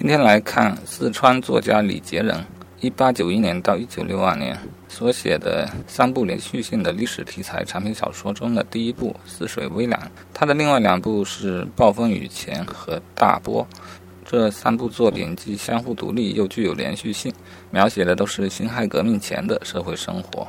[0.00, 2.40] 今天来看四川作家李杰人
[2.82, 4.56] 1891年到1962年
[4.88, 9.98] 所写的三部连续性的历史题材长篇小说中的第一部《似水微澜》。
[10.32, 13.66] 他的另外两部是《暴风雨前》和《大波》。
[14.24, 17.34] 这三部作品既相互独立，又具有连续性，
[17.72, 20.46] 描写的都是辛亥革命前的社会生活。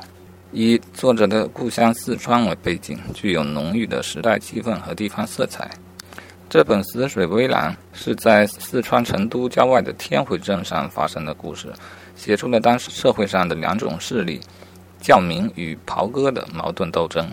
[0.52, 5.68] 以作者的故乡四川为背景，具有浓郁的时代气氛和地方色彩。
[6.50, 11.72] 这本《死水微澜》是在四川成都郊外的天回镇上发生的故事，
[12.16, 14.40] 写出了当时社会上的两种势力——
[15.00, 17.24] 教民与袍哥的矛盾斗争。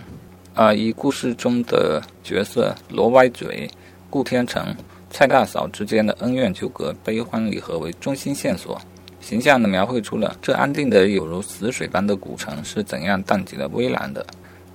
[0.53, 3.67] 啊，以故事中的角色罗歪嘴、
[4.07, 4.63] 顾天成、
[5.09, 8.79] 蔡大嫂之间的恩怨纠葛、悲欢离合为中心线索，
[9.19, 14.23] 形象地描绘出了这安定的有如死水般的古城是怎样荡起了微澜的。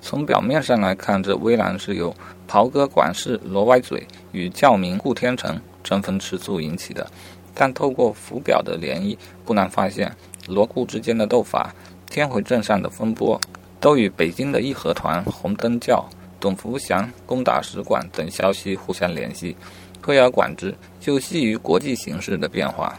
[0.03, 2.15] 从表面上来看，这微澜是由
[2.49, 7.09] 袍哥管事罗歪嘴与教民顾天成争风吃醋引起的，
[7.55, 10.13] 但透过浮表的涟漪，不难发现
[10.49, 11.73] 罗顾之间的斗法、
[12.11, 13.41] 天回镇上的风波，
[13.81, 16.05] 都与北京的义和团、红灯教、
[16.41, 19.57] 董福祥攻打使馆等消息互相联系。
[20.03, 22.99] 推而广之，就系于国际形势的变化。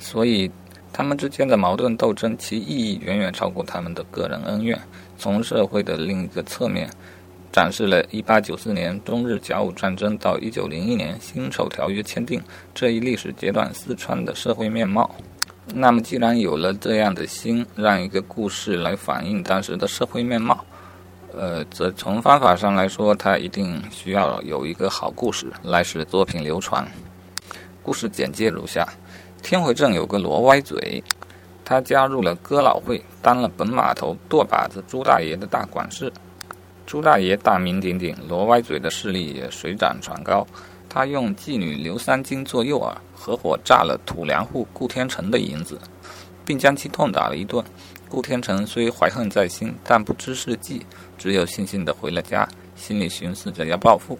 [0.00, 0.50] 所以，
[0.92, 4.76] 他们之间的矛盾斗争，其意义远远超过他们的个人恩怨。
[5.18, 6.90] 从社会的另一个侧面，
[7.52, 12.42] 展示了1894年中日甲午战争到1901年辛丑条约签订
[12.74, 15.14] 这一历史阶段四川的社会面貌。
[15.72, 20.62] 那么，既然有了这样的心，让一个故事来反映当时的社会面貌，
[21.32, 26.86] 呃，则从方法上来说，它一定需要有一个好故事来使作品流传。
[27.82, 28.86] 故事简介如下：
[29.42, 31.02] 天回镇有个罗歪嘴。
[31.64, 36.12] 他加入了哥老会，当了本码头舵把子朱大爷的大管事。
[36.86, 40.46] 朱大爷大名鼎鼎，罗歪嘴的势力也水涨船高。
[40.88, 45.78] 他用妓女刘三金做诱饵，合伙诈了土粮户顾天成的银子，
[46.44, 47.64] 并将其痛打了一顿。
[48.08, 50.86] 顾天成虽怀恨在心，但不知是计，
[51.18, 52.46] 只有悻悻地回了家，
[52.76, 54.16] 心里寻思着要报复。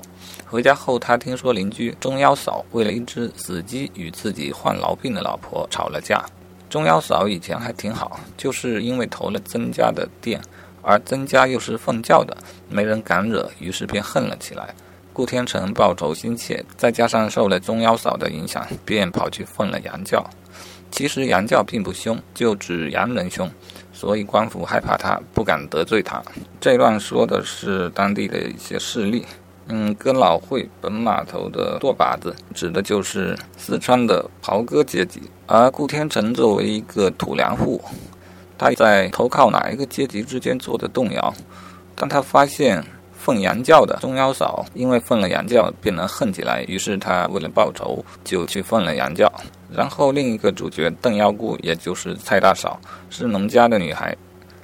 [0.47, 6.25] 回家后，他听说邻居钟幺嫂为了一只死鸡与自己患痨病的老婆吵了架。
[6.69, 10.41] 钟幺嫂以前还挺好，就是因为投了曾家的店，
[10.83, 12.37] 而曾家又是奉教的，
[12.69, 14.75] 没人敢惹，于是便恨了起来。
[15.13, 20.29] 顾天成报仇心切，再加上受了钟幺嫂的影响，便跑去奉了洋教。
[20.91, 23.49] 其实洋教并不凶，就指洋人凶，
[23.93, 26.21] 所以官府害怕他，不敢得罪他。
[26.61, 29.25] 这段说的是当地的一些势力。
[29.69, 35.23] 嗯，哥老会本码头的舵把子，指的就是四川的袍哥阶级。
[35.47, 37.83] 而顾天成作为一个土粮户，
[38.59, 41.35] 他在投靠哪一个阶级之间做的动摇。
[41.95, 42.85] 当他发现
[43.17, 49.33] 奉洋教的钟幺嫂因为奉了洋教便能恨起来，于是他为了报仇就去奉了洋教。
[49.73, 54.15] 然后另一个主角邓幺姑，也就是蔡大嫂，是农家的女孩，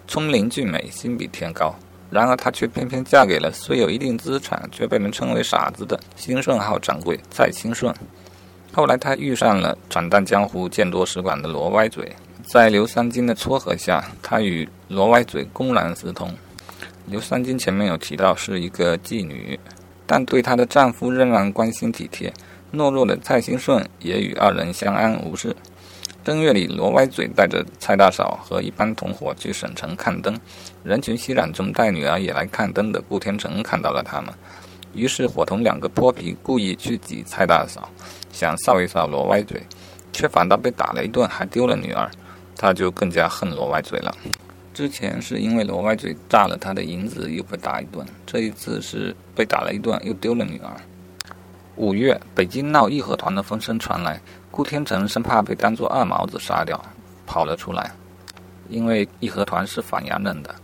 [0.07, 1.75] 聪明俊美，心比天高。
[2.11, 7.95] 然而，她却偏偏嫁给了虽有一定资产却被人称为傻子的兴顺号掌柜蔡兴顺。
[8.73, 16.35] 后来，她遇上了闯荡江湖、见多识广的罗歪嘴，在刘三金的撮合下，她与罗歪嘴公然私通。
[17.07, 19.59] 刘三金前面有提到是一个妓女，
[20.07, 22.33] 但对她的丈夫仍然关心体贴。
[22.73, 25.55] 懦弱的蔡兴顺也与二人相安无事。
[26.23, 30.39] 正月里，罗歪嘴带着蔡大嫂和一帮同伙去省城看灯，
[30.85, 34.33] 人群熙攘中，带女儿也来看灯的顾天成看到了他们，
[34.93, 37.89] 于是伙同两个泼皮故意去挤蔡大嫂，
[38.33, 39.63] 想臊一臊罗歪嘴，
[40.13, 42.11] 却反倒被打了一顿，还丢了女儿，
[42.55, 44.15] 他就更加恨罗歪嘴了。
[44.75, 50.71] 之前是因为罗歪嘴诈了他的银子，又被打一顿，这一次是被打了一顿，又丢了女儿。
[51.81, 54.21] 五月，北京闹义和团的风声传来。
[54.51, 56.79] 顾天成生怕被当作二毛子杀掉，
[57.27, 57.91] 跑了出来。
[58.69, 60.55] 因为义和团是反洋人的，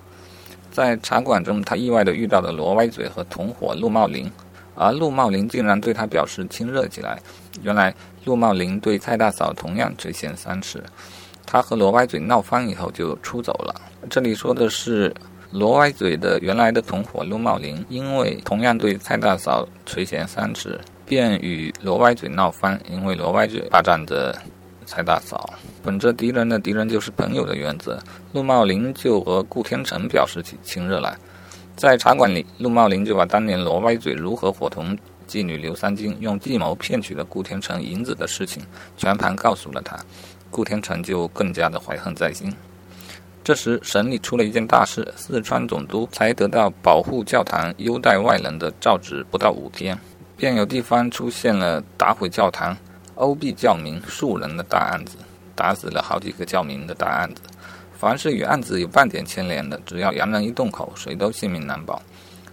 [0.71, 4.31] 在茶馆中，他意外地遇到了罗歪嘴和同伙陆茂林，
[4.75, 7.19] 而陆茂林竟然对他表示亲热起来。
[7.63, 7.95] 原来，
[8.27, 10.85] 陆茂林对蔡大嫂同样垂涎三尺，
[11.47, 13.75] 他和罗歪嘴闹翻以后就出走了。
[14.11, 15.15] 这里说的是
[15.51, 20.79] 罗歪嘴的原来的同伙陆茂林，因为同样对蔡大嫂垂涎三尺。
[21.07, 24.37] 便与罗歪嘴闹翻，因为罗歪嘴霸占着
[24.85, 25.55] 蔡大嫂。
[25.83, 27.99] 本着敌人的敌人就是朋友的原则，
[28.33, 31.17] 陆茂林就和顾天成表示起亲热来。
[31.77, 34.97] 在茶馆里，陆茂林就把当年罗歪嘴如何伙同
[35.29, 38.63] 妓女刘三金，用计谋骗取了顾天成银子的事情
[38.97, 39.97] 全盘告诉了他。
[40.51, 42.53] 顾天成就更加的怀恨在心。
[43.45, 49.97] 这时省里出了一件大事，四川总督才得到保护教堂、优待外人的诏旨，不到五天。
[50.37, 52.77] 便有地方出现了打毁教堂、
[53.15, 55.17] 殴毙教民数人的大案子，
[55.55, 57.41] 打死了好几个教民的大案子。
[57.99, 62.03] 凡是与案子有半点牵连的，只要洋人一动口，谁都性命难保。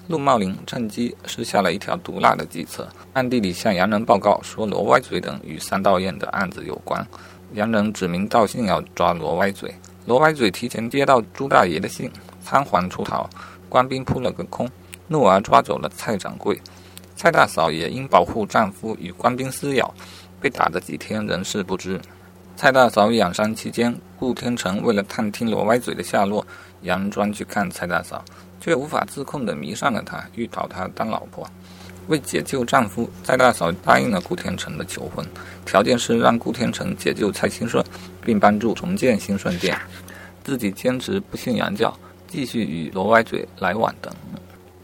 [0.07, 7.05] 陆茂林趁机施下了一条毒辣的计策，暗地里向洋人报告说罗歪嘴等与三道堰的案子有关。
[7.53, 9.73] 洋人指名道姓要抓罗歪嘴，
[10.05, 12.09] 罗歪嘴提前接到朱大爷的信，
[12.41, 13.29] 仓皇出逃，
[13.67, 14.69] 官兵扑了个空，
[15.07, 16.59] 怒而抓走了蔡掌柜。
[17.15, 19.93] 蔡大嫂也因保护丈夫与官兵撕咬，
[20.41, 21.99] 被打的几天人事不知。
[22.55, 26.45] 蔡大嫂养伤期间，顾天成为了探听罗歪嘴的下落，
[26.83, 28.23] 佯装去看蔡大嫂。
[28.63, 31.45] 却无法自控地迷上了她，欲讨她当老婆。
[32.07, 35.25] 为解救丈夫，蔡大嫂答应了顾天成的求婚，
[35.65, 37.83] 条件是让顾天成解救蔡兴顺，
[38.21, 39.77] 并帮助重建兴顺店，
[40.45, 41.93] 自己坚持不信洋教，
[42.25, 44.13] 继续与罗歪嘴来往等。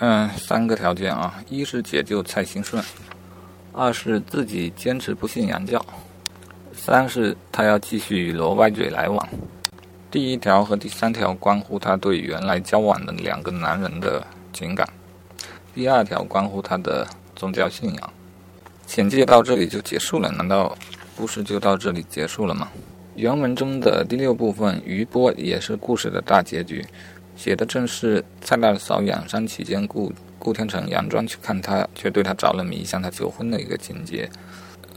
[0.01, 2.81] 嗯，三个条件啊：一是解救蔡兴顺，
[3.73, 5.85] 二是自己坚持不信洋教，
[6.73, 9.27] 三是他要继续与罗歪嘴来往。
[10.09, 14.87] 第一条和第三条关乎他对原来交往的两个男人的情感，
[15.75, 17.05] 第二条关乎他的
[17.35, 18.13] 宗教信仰。
[18.85, 20.77] 简介到这里就结束了，难道
[21.17, 22.69] 故事就到这里结束了吗？
[23.15, 26.85] 原文中的第六部分余波也是故事的大结局，
[27.39, 34.29] 写的正是蔡大嫂养伤期间，顾顾天成佯装去看她，却对她着了迷，向她求婚的一个情节。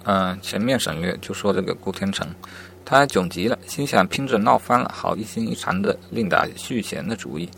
[0.02, 2.26] 嗯，前面省略，就说这个顾天成。
[2.84, 7.48] 他窘极了，心想拼着闹翻了，好一心一肠的另打续弦的主意，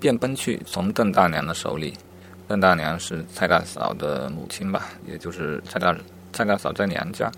[0.00, 1.94] 便奔去从邓大娘的手里。
[2.48, 5.96] 邓大娘是蔡大嫂的母亲吧，也就是蔡大
[6.32, 7.30] 蔡大嫂在娘家。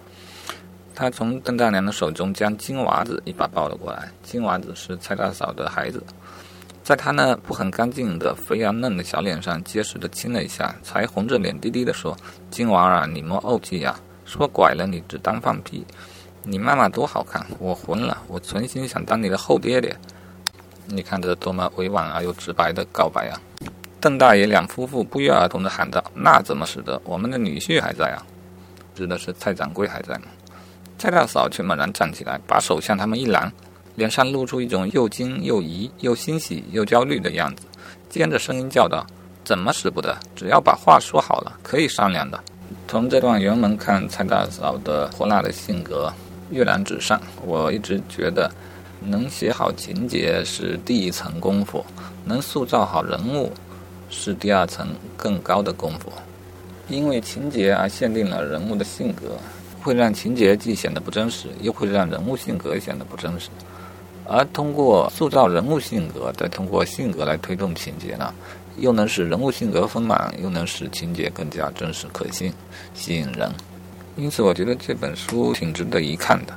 [0.99, 4.09] 他从邓大娘的手中将金娃子一把抱了过来。
[4.25, 6.03] 金娃子是蔡大嫂的孩子，
[6.83, 12.17] 在他那不很干净的肥而嫩的小脸上结实的亲了一下，才红着脸低低的说
[12.51, 15.87] ：“金娃儿，你莫怄气呀，说拐了你只当放屁。”
[16.43, 19.97] 你妈妈多好看，我混了，我存心想当你的后爹爹。
[20.87, 23.41] 你看这多么委婉而又直白的告白啊！
[24.01, 27.01] 邓大爷两夫妇不约而同地喊道：“那怎么使得？
[27.05, 28.27] 我们的女婿还在啊！”
[28.97, 30.25] 指的是蔡掌柜还在吗？
[30.99, 33.53] 蔡大嫂却猛然站起来，把手向他们一拦，
[33.95, 37.63] 脸上露出一种又惊又疑、又欣喜又焦虑的样子，
[38.11, 39.07] 尖着声音叫道
[39.45, 40.19] ：“怎么使不得？
[40.35, 42.43] 只要把话说好了，可以商量的。”
[42.89, 46.13] 从这段原文看，蔡大嫂的泼辣的性格。
[46.51, 48.51] 跃然纸上，我一直觉得，
[49.01, 51.85] 能写好情节是第一层功夫，
[52.25, 53.53] 能塑造好人物
[54.11, 56.11] 是第二层更高的功夫。
[56.89, 59.37] 因为情节而限定了人物的性格，
[59.83, 63.49] 会让情节既显得不真实，又会让人物性格显得不真实。
[64.27, 68.35] 而通过塑造人物性格，再通过性格来推动情节呢，
[68.77, 72.53] 又能使人物性格丰满，又能使情节更加真实可信、
[72.93, 73.51] 吸引人。
[74.17, 76.53] 因此，我觉得这本书挺值得一看的。